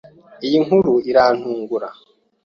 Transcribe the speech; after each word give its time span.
Iyo 0.47 0.59
nkuru 0.65 0.93
irantungura 1.09 1.87